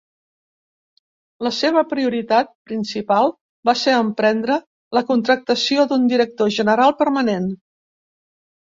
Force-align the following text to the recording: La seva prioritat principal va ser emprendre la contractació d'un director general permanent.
La 1.47 1.51
seva 1.57 1.83
prioritat 1.91 2.49
principal 2.71 3.29
va 3.71 3.77
ser 3.83 3.95
emprendre 4.07 4.59
la 5.01 5.05
contractació 5.13 5.87
d'un 5.95 6.11
director 6.17 6.53
general 6.61 6.99
permanent. 7.05 7.51